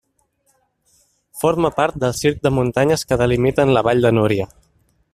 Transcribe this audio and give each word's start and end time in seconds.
Forma 1.41 1.71
part 1.79 1.99
del 2.05 2.17
circ 2.21 2.41
de 2.47 2.55
muntanyes 2.59 3.07
que 3.11 3.21
delimiten 3.25 3.75
la 3.77 3.85
Vall 3.91 4.07
de 4.09 4.17
Núria. 4.21 4.53